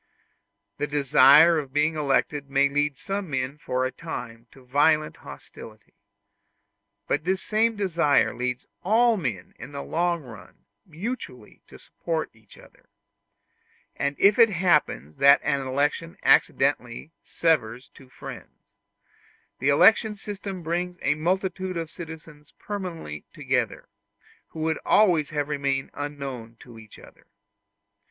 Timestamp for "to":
4.49-4.65, 11.67-11.77, 26.59-26.79